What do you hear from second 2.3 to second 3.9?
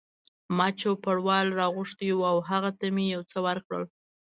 او هغه ته مې یو څه ورکړل.